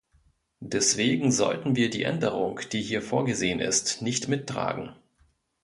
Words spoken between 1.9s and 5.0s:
die Änderung, die hier vorgesehen ist, nicht mittragen.